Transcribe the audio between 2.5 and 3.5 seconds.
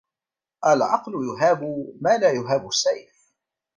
السيف